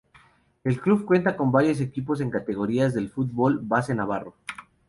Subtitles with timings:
[0.63, 4.33] El club cuenta con varios equipos en categorías del fútbol base navarro.